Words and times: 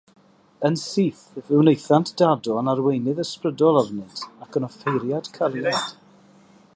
Yn 0.67 0.75
syth, 0.83 1.25
fe 1.45 1.53
wnaethant 1.59 2.09
Dado 2.21 2.57
yn 2.61 2.71
arweinydd 2.73 3.21
ysbrydol 3.25 3.79
arnynt 3.83 4.25
ac 4.47 4.59
yn 4.61 4.67
"offeiriad 4.69 5.33
cariad". 5.37 5.97